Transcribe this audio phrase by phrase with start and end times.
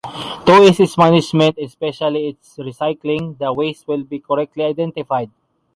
[0.47, 5.29] To ease its management and especially its recycling, the waste will be correctly identified.